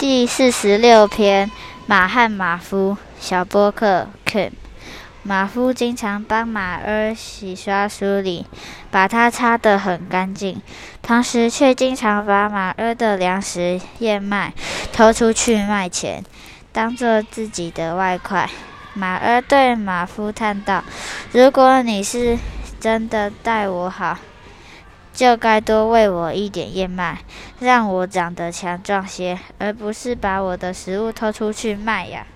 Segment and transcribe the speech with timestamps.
[0.00, 1.50] 第四十六篇，
[1.86, 4.52] 马和马夫小波克 Kim。
[5.22, 8.46] 马夫经常帮马儿洗刷梳理，
[8.90, 10.62] 把它擦得很干净，
[11.02, 14.54] 同时却经常把马儿的粮食燕麦
[14.90, 16.24] 偷出去卖钱，
[16.72, 18.48] 当做自己的外快。
[18.94, 20.82] 马儿对马夫叹道
[21.32, 22.38] ：“如果你是
[22.80, 24.16] 真的待我好，
[25.20, 27.18] 就该多喂我一点燕麦，
[27.58, 32.26] 让我长得强壮些，而不是把我的食物偷出去卖呀。”